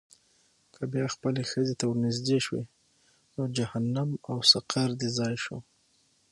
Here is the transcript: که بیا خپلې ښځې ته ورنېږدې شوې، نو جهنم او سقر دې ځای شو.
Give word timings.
که 0.73 0.81
بیا 0.91 1.05
خپلې 1.15 1.41
ښځې 1.51 1.73
ته 1.79 1.83
ورنېږدې 1.87 2.37
شوې، 2.45 2.63
نو 3.35 3.43
جهنم 3.57 4.09
او 4.29 4.37
سقر 4.51 4.89
دې 4.99 5.09
ځای 5.17 5.35
شو. 5.43 5.57